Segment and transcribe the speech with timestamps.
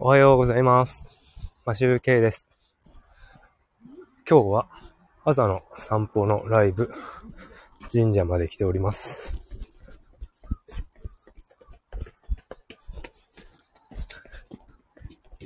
[0.00, 1.04] おはようございます。
[1.64, 2.44] マシューケイです。
[4.28, 4.66] 今日は
[5.24, 6.90] 朝の散歩のライブ、
[7.92, 9.40] 神社まで来ております。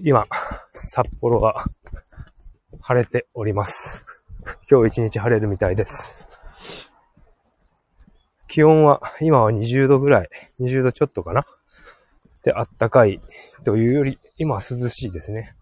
[0.03, 0.25] 今、
[0.73, 1.63] 札幌は
[2.81, 4.07] 晴れております。
[4.69, 6.27] 今日一日晴れるみたいです。
[8.49, 10.29] 気温は、今は20度ぐらい、
[10.59, 11.45] 20度ちょっとかな
[12.45, 13.21] で、あったかい
[13.65, 15.55] というより、今は涼しいですね。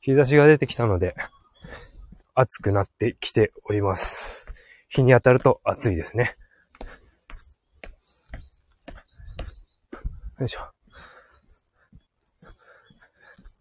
[0.00, 1.14] 日差しが出てきたので、
[2.34, 4.46] 暑くなってきております。
[4.88, 6.32] 日に当たると暑いですね。
[10.38, 10.60] よいしょ。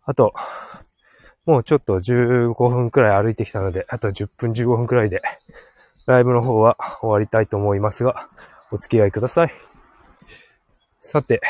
[0.08, 0.34] あと、
[1.46, 5.22] もうちょっと15分くらい歩いてきたので、あと10分15分くらいで、
[6.06, 8.28] ライブの方は終わりたいと思いますが、
[8.72, 9.54] お付き合いください。
[11.02, 11.42] さて、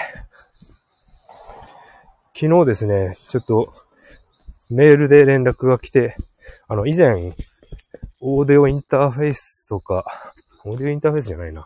[2.38, 3.74] 昨日ですね、ちょっと
[4.70, 6.18] メールで連絡が来て、
[6.68, 7.32] あの、以前、
[8.20, 10.34] オーディオインターフェースとか、
[10.66, 11.66] オーディオインターフェースじゃないな、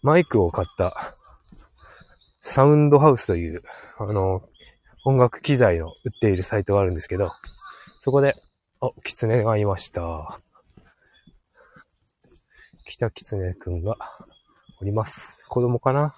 [0.00, 1.12] マイクを買った、
[2.40, 3.60] サウンドハウスという、
[3.98, 4.40] あの、
[5.04, 7.30] 音楽機材の売っているサイトがあるんですけど、
[8.00, 8.36] そこで、
[8.80, 10.38] あ、キツネがいました。
[12.86, 13.96] 北キツネくんが
[14.80, 15.44] おります。
[15.46, 16.14] 子供かな？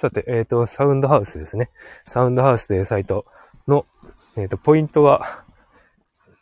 [0.00, 1.68] さて、えっ、と、サウンドハウスですね。
[2.06, 3.22] サウンドハウスというサイト
[3.68, 3.84] の、
[4.34, 5.44] えっ、と、ポイントが、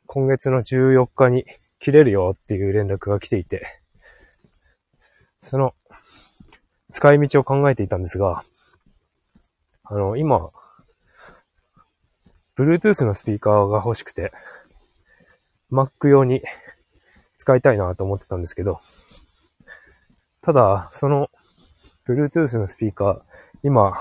[0.07, 1.45] 今月の14日に
[1.81, 3.81] 切れるよっていう連絡が来ていて、
[5.43, 5.75] その、
[6.93, 8.45] 使い道を考えていたんですが、
[9.83, 10.39] あの、今、
[12.57, 14.31] Bluetooth のスピーカーが欲しくて、
[15.73, 16.43] Mac 用に
[17.37, 18.79] 使いたいなと思ってたんですけど、
[20.43, 21.29] ただ、その、
[22.07, 23.21] Bluetooth のスピーカー、
[23.65, 23.93] 今、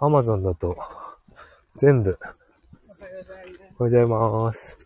[0.00, 0.76] Amazon だと、
[1.76, 2.18] 全部、
[3.78, 4.76] おはようございます。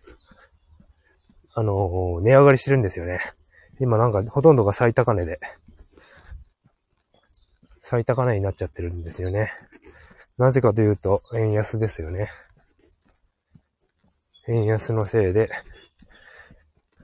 [1.55, 3.21] あの、値上がりしてるんですよね。
[3.81, 5.39] 今なんかほとんどが最高値で、
[7.85, 9.51] 最高値になっちゃってるんですよね。
[10.37, 12.29] なぜかというと、円安ですよね。
[14.47, 15.49] 円安のせいで、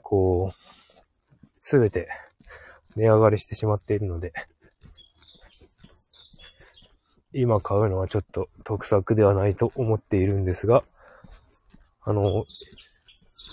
[0.03, 2.07] こう、すべて
[2.97, 4.35] 値上がりしてしまっているので、
[7.33, 10.83] 今買うのはちょっと得策ではないと思っているんですが、
[12.03, 12.45] あの、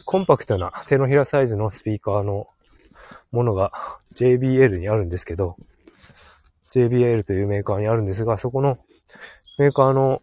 [0.06, 2.48] コンパクトな手のひらサイズのスピーカーの
[3.32, 3.72] ものが
[4.16, 5.58] JBL にあるんですけど、
[6.74, 8.80] JBL というメーカーにあるんですが、そこの
[9.60, 10.20] メーカーの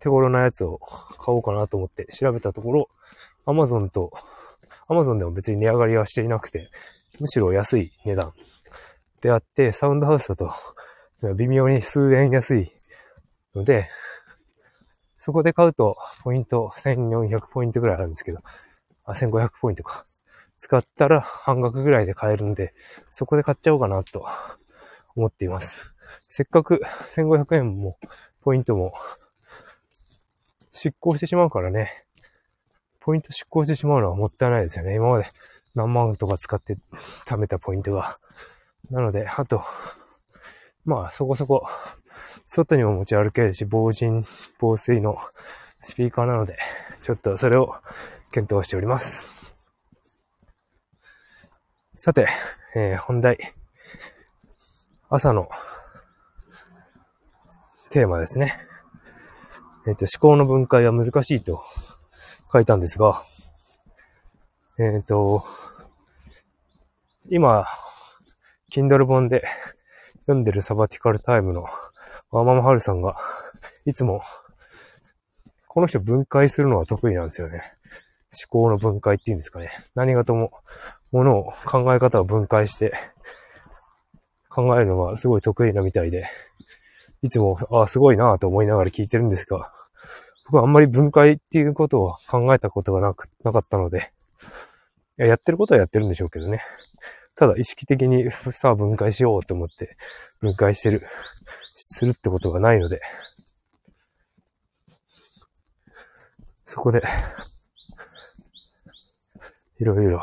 [0.00, 2.88] 手頃なやつを買おうかなと思って調べたところ、
[3.46, 4.10] Amazon と、
[4.88, 6.68] Amazon でも別に値上がりはしていなくて、
[7.20, 8.32] むしろ安い値段
[9.20, 10.52] であって、サウンドハウスだと
[11.36, 12.72] 微妙に数円安い
[13.54, 13.88] ので、
[15.18, 18.38] そこで買うと、ポイント1400ポイントぐらいあるんですけど、
[19.04, 20.04] あ、1500ポイントか。
[20.58, 22.74] 使ったら半額ぐらいで買えるんで、
[23.04, 24.26] そこで買っちゃおうかなと
[25.16, 25.94] 思っています。
[26.26, 26.80] せっかく
[27.14, 27.96] 1500円も
[28.42, 28.92] ポイントも
[30.72, 31.92] 執行してしまうからね、
[33.00, 34.94] ポイント執行してしまうのはもったいないですよね。
[34.94, 35.26] 今まで
[35.74, 36.76] 何万とか使って
[37.26, 38.16] 貯めたポイントが。
[38.90, 39.62] なので、あと、
[40.88, 41.66] まあそこそこ、
[42.44, 44.24] 外にも持ち歩けるし、防塵、
[44.58, 45.18] 防水の
[45.80, 46.56] スピーカーなので、
[47.02, 47.74] ちょっとそれを
[48.32, 49.54] 検討しております。
[51.94, 52.26] さて、
[52.74, 53.36] えー本題。
[55.10, 55.50] 朝の
[57.90, 58.58] テーマですね。
[59.86, 61.62] えっ、と、思考の分解は難しいと
[62.50, 63.20] 書いたんですが、
[64.78, 65.44] えっ、と、
[67.28, 67.66] 今、
[68.72, 69.44] Kindle 本で
[70.28, 71.62] 読んでるサバティカルタイムの
[72.32, 73.14] ワーママハルさんが、
[73.86, 74.20] いつも、
[75.66, 77.62] この人分解するのは得意なんですよね。
[78.52, 79.70] 思考の分解っていうんですかね。
[79.94, 80.52] 何事も、
[81.12, 82.92] ものを、考え方を分解して、
[84.50, 86.26] 考えるのがすごい得意なみたいで、
[87.22, 89.72] いつも、ああ、すごいなぁと思いながら聞いてるんですが、
[90.44, 94.12] 僕はあんまり分解っていうことを考えたことがなく、なかったので、
[95.16, 96.60] やってることはやってるんでしょうけどね。
[97.38, 99.96] ただ意識的に さあ分解しようと思って
[100.40, 101.02] 分解してる、
[101.76, 103.00] するってことがないので、
[106.66, 107.02] そこで、
[109.78, 110.22] いろいろ、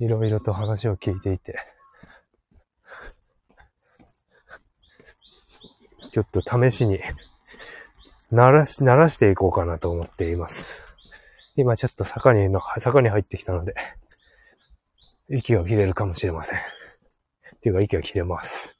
[0.00, 1.58] いろいろと話を聞いていて、
[6.10, 6.98] ちょっと試しに、
[8.30, 10.82] 鳴らし、鳴らしていこうかなと思っています。
[11.56, 13.74] 今ちょっと坂に、坂に入ってきたので、
[15.30, 16.58] 息が切れるかもしれません。
[16.58, 18.74] っていうか、息が切れます。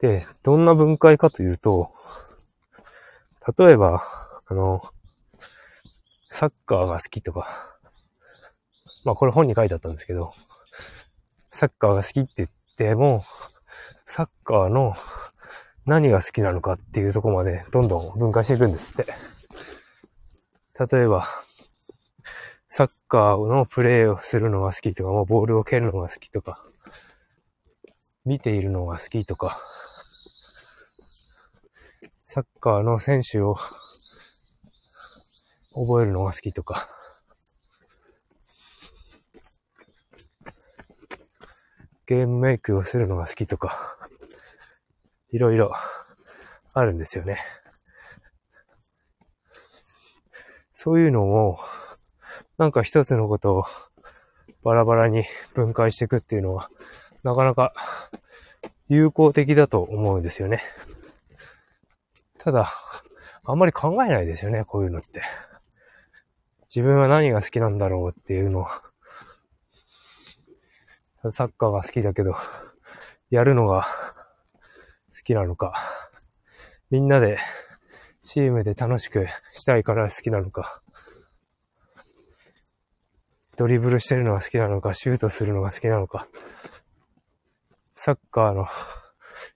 [0.00, 1.90] で、どんな分解かというと、
[3.58, 4.02] 例えば、
[4.46, 4.82] あの、
[6.28, 7.78] サッカーが好きとか、
[9.04, 10.32] まあこれ本に書いてあったんですけど、
[11.44, 13.24] サッカーが好きって言っても、
[14.04, 14.94] サッカーの
[15.86, 19.06] 何が好きなのかっていうとこまでどんどん分解していくんですって。
[20.94, 21.26] 例えば、
[22.70, 26.62] サッカーのプレーをするのが好きとか、もうボールを蹴るのが好きとか、
[28.26, 29.58] 見ているのが好きとか、
[32.12, 33.56] サッカーの選手を
[35.72, 36.90] 覚えるのが好きとか、
[42.06, 43.96] ゲームメイクをするのが好きとか、
[45.30, 45.72] いろいろ
[46.74, 47.38] あるんですよね。
[50.74, 51.58] そういうのを、
[52.58, 53.64] なんか一つのことを
[54.64, 55.24] バラバラに
[55.54, 56.68] 分解していくっていうのは、
[57.22, 57.72] なかなか
[58.88, 60.60] 有効的だと思うんですよね。
[62.38, 62.72] ただ、
[63.44, 65.22] あんまり考えないですよね、こういうのって。
[66.74, 68.66] 自分は何が好きなんだろうっていうの
[71.24, 72.34] を、サッカーが好きだけど、
[73.30, 73.86] やるのが
[75.16, 75.74] 好きなのか、
[76.90, 77.38] みんなで
[78.24, 80.82] チームで楽しくしたいから好きなのか、
[83.58, 86.28] ドリブルしてるのが好きなのか、シュートするのが好きなのか、
[87.96, 88.68] サッカーの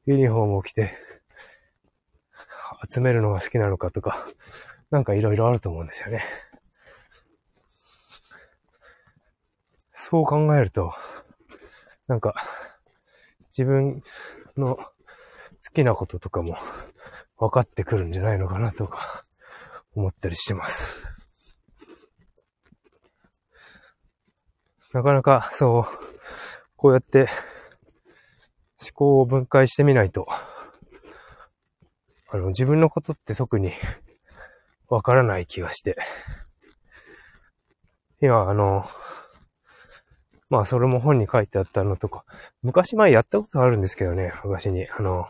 [0.06, 0.98] ユニフォームを着て
[2.92, 4.26] 集めるのが好きなのかとか、
[4.90, 6.24] なんかいろいろあると思うんですよね。
[9.94, 10.90] そう考えると、
[12.08, 12.34] なんか、
[13.56, 14.02] 自分
[14.56, 14.84] の好
[15.72, 16.56] きなこととかも
[17.38, 19.22] 分かってくるんじゃないのかなとか
[19.94, 21.21] 思ったりしてます。
[24.92, 25.84] なかなかそう、
[26.76, 27.28] こうやって
[28.80, 30.26] 思考を分解してみないと
[32.34, 33.72] あの、自分のことって特に
[34.88, 35.96] わからない気がして。
[38.22, 38.86] 今、あの、
[40.48, 42.24] まあ、それも本に書いてあったのとか、
[42.62, 44.88] 昔前やったことあるんですけどね、昔に。
[44.88, 45.26] あの、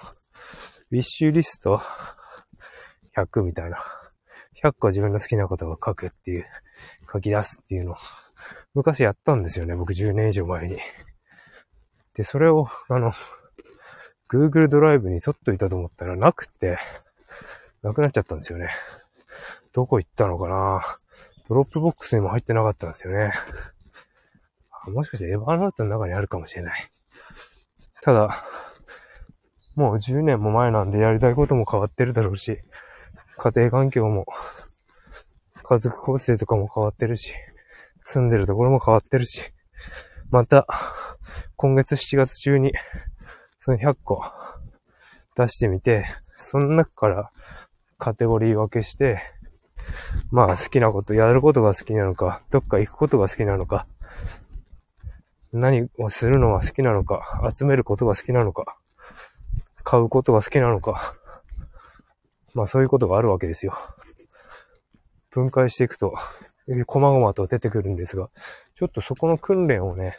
[0.93, 1.81] ウィッシュリスト
[3.17, 3.85] ？100みたいな。
[4.63, 6.47] 100個自分の好きなことを書くっていう、
[7.13, 7.97] 書き出すっていうのを、
[8.75, 10.79] 昔やったんですよね、僕10年以上前に。
[12.17, 13.13] で、それを、あの、
[14.31, 16.79] Google ドライブに取っといたと思ったらなくて、
[17.83, 18.71] なくなっちゃったんですよね。
[19.73, 20.83] どこ行ったのかな？
[21.49, 23.33] Dropbox にも入ってなかったんですよね。
[24.87, 26.87] もしかして Evernote の中にあるかもしれない。
[28.01, 28.45] ただ、
[29.75, 32.59] もう10年も前なんでやりたいことも変わってるだろうし、
[33.37, 34.27] 家庭環境も、
[35.63, 37.35] 家族構成とかも変わってるし、
[38.05, 39.43] 住んでるところも変わってるし、
[40.31, 40.67] また、
[41.57, 42.73] 今月7月中に
[43.61, 44.25] その100個
[45.37, 46.05] 出してみて、
[46.37, 47.31] その中から
[47.99, 49.23] カテゴリー分けして、
[50.31, 53.85] まあ好きなこと、やることが好きなのか、どっか行くことが好きなのか、
[55.53, 58.77] 何をするのが好きなのか、集めることが好きなのか、
[59.85, 61.15] 買うことが好きなのか、
[62.55, 63.79] まあそういうことがあるわけですよ。
[65.31, 66.15] 分解していくと、
[66.87, 68.29] 細々と出てくるんですが、
[68.75, 70.17] ちょっとそこの訓練をね、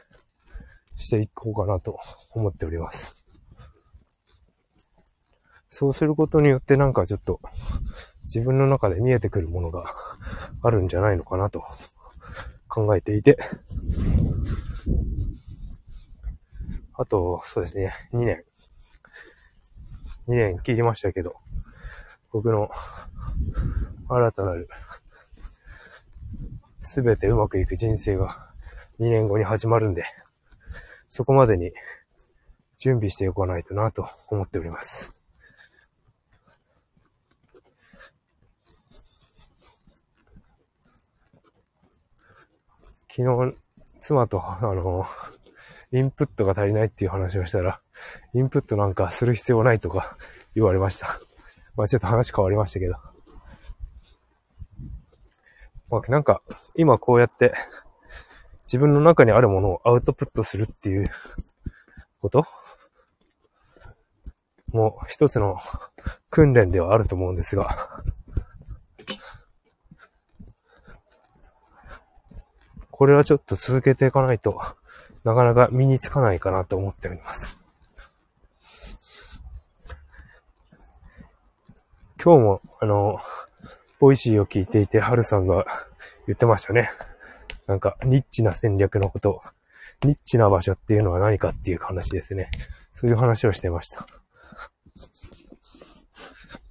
[0.96, 1.98] していこうかなと
[2.32, 3.28] 思っております。
[5.70, 7.40] そうすることによってなんかちょっと
[8.26, 9.86] 自分の中で見えてくるものが
[10.62, 11.64] あるんじゃないのかなと
[12.68, 13.38] 考えていて、
[16.96, 18.44] あと、そうですね、2年。
[20.28, 21.36] 2年切りましたけど、
[22.32, 22.68] 僕の
[24.10, 24.70] 新たなる、
[26.84, 28.50] すべてうまくいく人生が
[29.00, 30.04] 2年後に始まるんで、
[31.10, 31.72] そこまでに
[32.78, 35.10] 準備しておかないとなと思っております。
[43.16, 43.56] 昨日、
[44.02, 45.06] 妻と、あの、
[45.94, 47.80] インプットが足りないっていう話をしたら、
[48.34, 50.18] インプットなんかする必要ないとか
[50.56, 51.20] 言われました。
[51.78, 53.13] まあちょっと話変わりましたけど。
[55.94, 56.42] まあなんか、
[56.76, 57.54] 今こうやって
[58.64, 61.08] 自分の中にあるものをアウトプットするっていう
[62.20, 62.48] こと？
[64.72, 65.60] もう一つの
[66.32, 68.02] 訓練ではあると思うんですが、
[72.90, 74.60] これはちょっと続けていかないと
[75.24, 77.60] なかなか身につかないかなと思っております。
[82.24, 83.20] 今日も、あの、
[84.04, 85.66] Voicy を聞いていて、ハルさんが
[86.28, 86.90] 言ってましたね。
[87.68, 89.42] なんか、ニッチな戦略のこと、
[90.04, 92.52] ニッチな場所っていうのは何かっていう話ですね。
[92.92, 94.06] そういう話をしてました。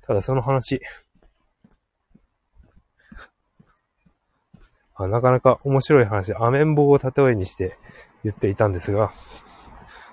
[0.03, 0.83] ただその話、
[4.95, 7.79] あなかなか面白い話、アメンボを例えにして
[8.25, 9.11] 言っていたんですが、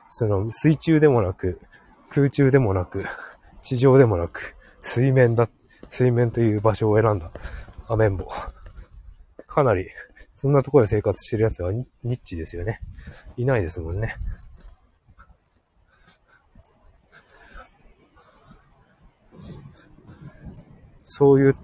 [0.08, 1.60] その水中でもなく、
[2.12, 3.04] 空中でもなく、
[3.62, 5.50] 地上でもなく、水面だっ、
[5.90, 7.32] 水面という場所を選んだ
[7.88, 8.28] アメンボ。
[9.48, 9.90] かなり、
[10.36, 12.80] そんなところで生活してる奴はニッチですよね。
[13.36, 14.16] いないですもんね。
[21.04, 21.56] そういう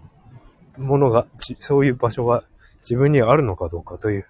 [0.78, 1.28] ものが、
[1.60, 2.44] そういう場所が
[2.80, 4.28] 自分にはあるのかどうかという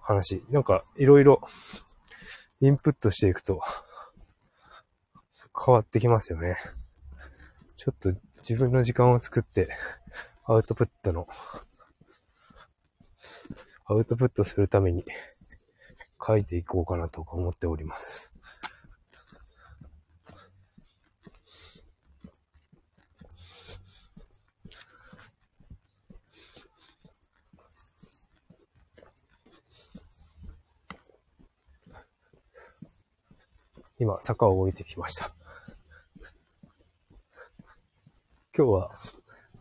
[0.00, 0.44] 話。
[0.50, 1.40] なんか、いろいろ
[2.60, 3.60] インプットしていくと
[5.64, 6.56] 変わってきますよね。
[7.76, 8.12] ちょっと
[8.48, 9.68] 自分の時間を作って
[10.46, 11.28] アウトプットの、
[13.86, 15.04] アウトプットするために
[16.24, 18.30] 書いていこうかなとか思っております。
[34.00, 35.41] 今、坂を降りてきました。
[38.54, 38.90] 今日は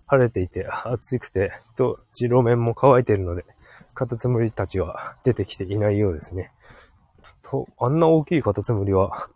[0.07, 3.45] 晴れていて暑くて、と、地路面も乾いているので、
[3.93, 6.51] カタツムリたちは出てきていないようですね。
[7.41, 9.29] と、あんな大きいカタツムリは、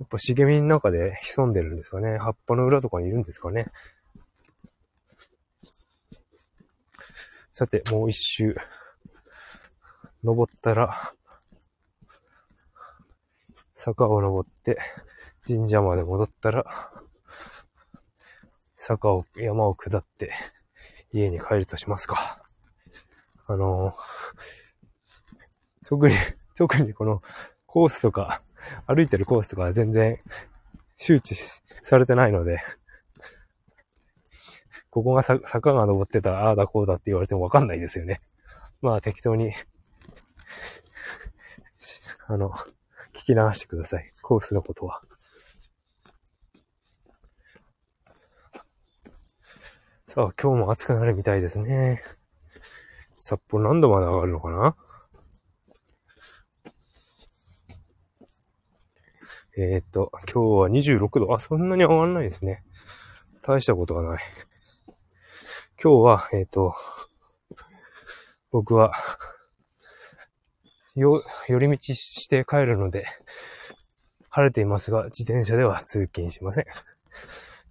[0.00, 2.18] やっぱ茂みの中で潜んでるんですかね。
[2.18, 3.66] 葉っぱの裏とかにいるんですかね。
[7.50, 8.56] さて、もう一周、
[10.24, 11.12] 登ったら、
[13.76, 14.78] 坂を登って、
[15.46, 16.64] 神社まで戻ったら、
[18.78, 20.32] 坂を、山を下って、
[21.12, 22.40] 家に帰るとしますか。
[23.46, 23.94] あのー、
[25.86, 26.14] 特に、
[26.56, 27.18] 特にこの
[27.66, 28.38] コースとか、
[28.86, 30.18] 歩いてるコースとかは全然
[30.96, 31.34] 周知
[31.82, 32.62] されてないので、
[34.90, 38.16] ここが坂が登ってたら、ああだこうだって言われてもわかんないですよね。
[38.80, 39.52] まあ適当に
[42.30, 42.50] あの、
[43.14, 44.10] 聞き流してください。
[44.20, 45.00] コースのことは。
[50.20, 52.02] あ、今日も暑くなるみたいですね。
[53.12, 54.76] 札幌何度まで上がるのかな？
[59.56, 61.32] えー、っと、今日は26度。
[61.32, 62.64] あ、そんなに上がらないですね。
[63.44, 64.22] 大したことがない。
[65.80, 66.74] 今日は、えー、っと、
[68.50, 68.92] 僕は、
[70.96, 73.06] よ、寄り道して帰るので、
[74.30, 76.64] 晴れていますが、自転車では通勤しません。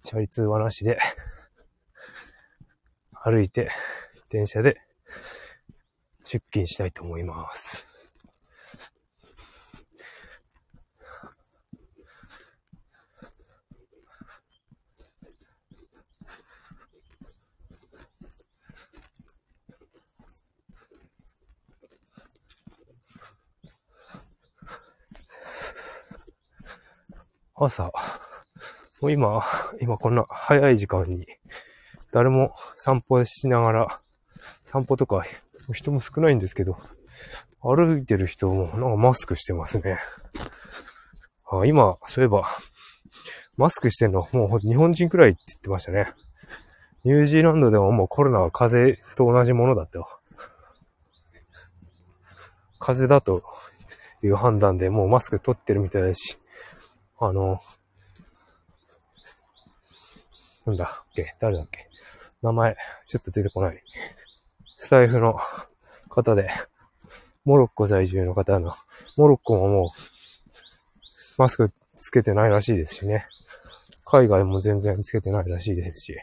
[0.02, 0.98] チャリ通はなしで、
[3.24, 3.70] 歩いて、
[4.30, 4.80] 電車で
[6.24, 7.86] 出勤したいと思います。
[27.54, 27.90] 朝、
[29.00, 29.44] もう今、
[29.80, 31.26] 今こんな早い時間に
[32.12, 34.00] 誰も散歩しながら、
[34.64, 35.24] 散歩とか
[35.72, 36.76] 人も少ないんですけど、
[37.62, 39.98] 歩いてる人もなんかマスクしてますね。
[41.50, 42.48] あ今、そういえば、
[43.56, 46.12] マスクしてんのもう日本人くらいって言ってましたね。
[47.04, 50.06] ニュージーランドでももうコロナは風邪と同じものだと。
[52.78, 53.42] 風邪だと
[54.22, 56.38] いう判断でもうマスク取ってるみたいだし、
[57.18, 57.60] あの、
[60.66, 61.87] なんだっけ誰だっけ
[62.42, 62.76] 名前、
[63.06, 63.82] ちょっと出てこない。
[64.76, 65.38] スタイフの
[66.08, 66.48] 方で、
[67.44, 68.72] モロッコ在住の方の、
[69.16, 69.88] モロッコももう、
[71.36, 73.26] マスクつけてないらしいですしね。
[74.04, 76.16] 海外も全然つけてないらしいですし。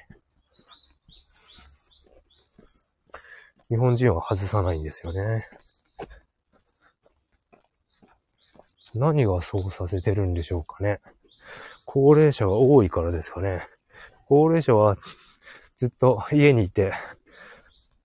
[3.68, 5.44] 日本人は外さないんですよね。
[8.94, 11.02] 何がそうさせてるんでしょうかね。
[11.86, 13.66] 高齢者が多いからですかね。
[14.28, 14.96] 高齢者は
[15.78, 16.94] ずっと家にいて、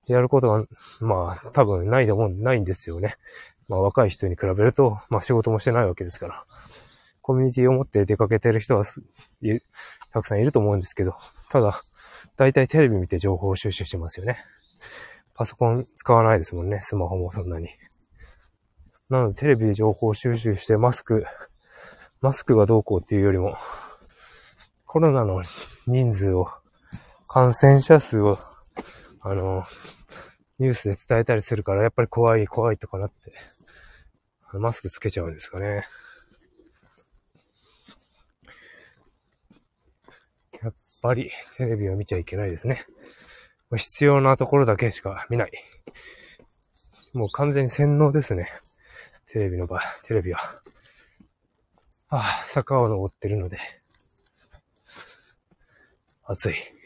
[0.06, 0.64] やることが、
[1.00, 3.16] まあ、多分ないと思う、ないんですよね。
[3.68, 6.44] まあ、若い人に比べると、まあ、仕事もしてないわけですから。
[7.22, 8.84] コミュニティを持って出かけてる人は、
[10.12, 11.14] たくさんいると思うんですけど、
[11.48, 11.80] ただ、
[12.36, 14.44] 大体テレビ見て情報収集してますよね。
[15.34, 17.68] パソコン使わないですもんね、スマホもそんなに。
[19.10, 21.24] なので、テレビで情報収集してマスク、
[22.20, 23.56] マスクがどうこうっていうよりも、
[24.86, 25.42] コロナの
[25.86, 26.48] 人数を、
[27.32, 28.36] 感染者数を、
[29.20, 29.62] あの、
[30.58, 33.32] ニュースで伝えたりするから、やっぱり怖い怖いとかなって、
[34.58, 35.84] マスクつけちゃうんですかね。
[40.60, 42.84] やっぱりテレビは見ちゃいけないですね。
[43.76, 45.50] 必要なところだけしか見ない。
[47.14, 48.48] もう完全に洗脳ですね。
[49.28, 50.40] テレビの場、テレビは。
[52.08, 53.60] ああ、坂を登ってるので、
[56.24, 56.79] 暑い。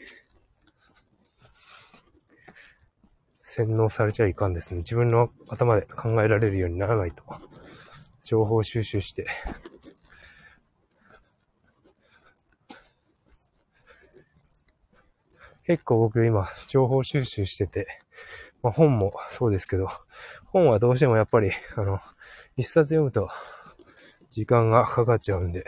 [3.57, 4.79] 洗脳されちゃいかんですね。
[4.79, 7.23] 自分の頭で考えられるようにならないと。
[8.25, 9.27] 情報収集して。
[15.65, 17.87] 結構僕今、情報収集してて、
[18.61, 19.87] まあ、本もそうですけど、
[20.47, 22.01] 本はどうしてもやっぱり、あの、
[22.57, 23.29] 一冊読むと
[24.27, 25.63] 時間がかかっちゃうんで、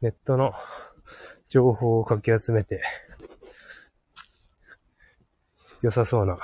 [0.00, 0.54] ネットの
[1.46, 2.80] 情報をかき集めて、
[5.82, 6.38] 良さそうな、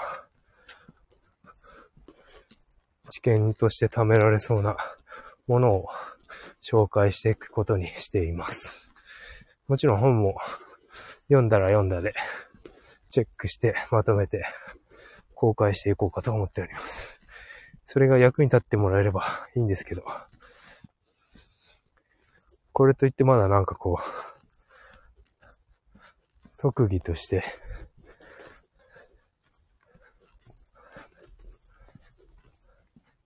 [3.09, 4.77] 知見として貯められそうな
[5.47, 5.87] ものを
[6.63, 8.91] 紹介していくことにしています。
[9.69, 10.37] もちろん本も
[11.29, 12.13] 読んだら読んだで、
[13.09, 14.45] チェックしてまとめて
[15.35, 17.21] 公開していこうかと思っております。
[17.87, 20.05] それが役に立ってもらえればいいんですけど、
[22.77, 24.03] これといってまだなんかこう、
[26.61, 27.43] 特技として、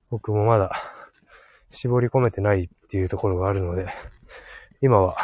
[0.09, 0.71] 僕もまだ
[1.69, 3.93] 絞り込めてないっていうところがあるので、
[4.83, 5.17] 今は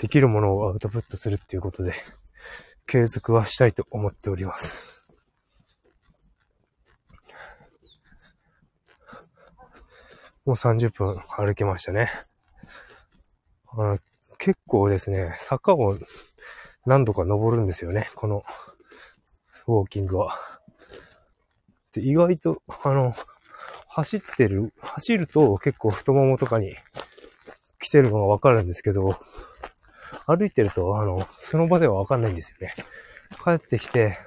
[0.00, 1.94] できるものをアウトプットするっていうことで、
[2.86, 5.06] 継続はしたいと思っております。
[10.44, 12.10] もう30分歩けましたね。
[13.78, 13.96] あ
[14.38, 15.96] 結構ですね、坂を
[16.84, 18.42] 何度か登るんですよね、この
[19.68, 20.36] ウォーキングは。
[21.94, 23.14] で意外と、あの、
[23.86, 26.74] 走ってる、走ると結構太ももとかに
[27.80, 29.18] 来てるのがわかるんですけど、
[30.26, 32.74] 歩いてると、あの、その場ではわかんないんですよね。
[33.44, 34.18] 帰ってきて、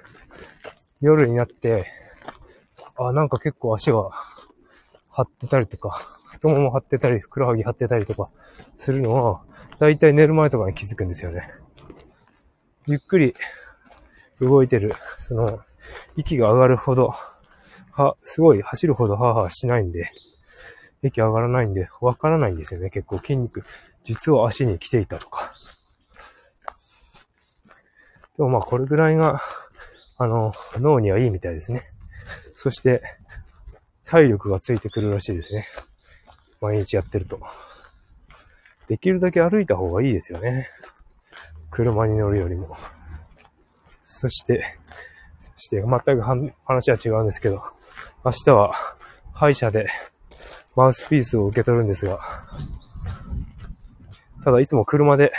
[1.01, 1.85] 夜になって、
[2.97, 4.09] あ、なんか結構足が
[5.13, 8.31] 張ってたりとか、太もも張ってたり、ふくらはぎ張ってたりとか
[8.77, 9.43] するのは、
[9.77, 11.47] だいたい寝る前とかに気づくんですよね。
[12.87, 13.35] ゆっくり
[14.39, 15.59] 動いてる、その、
[16.15, 17.13] 息が上がるほど、
[17.91, 20.09] は、すごい走るほどハーハーしないんで、
[21.03, 22.89] 息上がらないんで、わからないんですよね。
[22.89, 23.63] 結構筋肉、
[24.01, 25.53] 実は足に来ていたとか。
[28.37, 29.41] でもまあこれぐらいが、
[30.17, 31.83] あの、脳にはいいみたいですね。
[32.55, 33.03] そして、
[34.05, 35.67] 体力がついてくるらしいですね。
[36.61, 37.39] 毎日やってると。
[38.87, 40.67] できるだけ歩いた方がいいですよね。
[41.71, 42.77] 車に乗るよりも。
[44.03, 44.63] そして、
[45.55, 46.21] そして全く
[46.63, 47.63] 話は違うんですけど、
[48.23, 48.75] 明日は
[49.33, 49.89] 歯医者で
[50.75, 52.19] マウスピースを受け取るんですが、
[54.43, 55.31] ただいつも車で、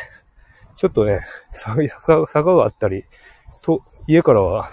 [0.77, 3.05] ちょっとね、坂があったり、
[3.65, 4.69] と、家からは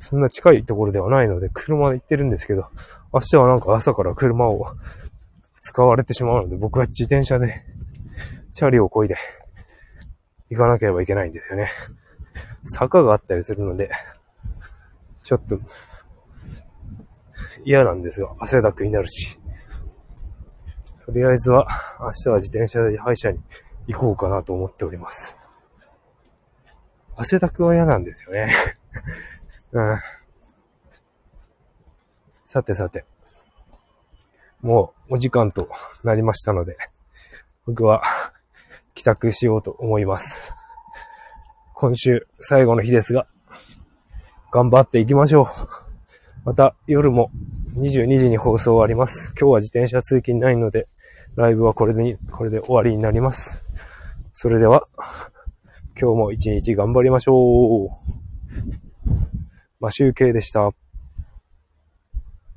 [0.00, 2.68] そんな近いところではないので、車で行ってるんですけど、
[3.12, 4.74] 明日はなんか朝から車を
[5.62, 7.64] 使われてしまうので、僕は自転車で、
[8.52, 9.16] チャリを漕いで、
[10.50, 11.70] 行かなければいけないんですよね。
[12.64, 13.90] 坂があったりするので、
[15.22, 15.56] ちょっと、
[17.64, 19.38] 嫌なんですが、汗だくになるし。
[21.06, 21.68] とりあえずは、
[22.00, 23.38] 明日は自転車で歯医者に
[23.86, 25.36] 行こうかなと思っております。
[27.14, 28.52] 汗だくは嫌なんですよね。
[29.70, 29.98] うん。
[32.46, 33.04] さてさて。
[34.62, 35.68] もうお時間と
[36.04, 36.76] なりましたので、
[37.66, 38.02] 僕は
[38.94, 40.52] 帰宅しようと思います。
[41.74, 43.26] 今週最後の日ですが、
[44.52, 45.46] 頑張っていきましょう。
[46.44, 47.30] また夜も
[47.74, 49.34] 22時に放送あります。
[49.38, 50.86] 今日は自転車通勤ないので、
[51.34, 53.66] ライブはこれで、これで終わりになります。
[54.34, 54.86] それでは、
[56.00, 57.88] 今日も一日頑張りましょう。
[59.80, 60.72] マシュウケイでした。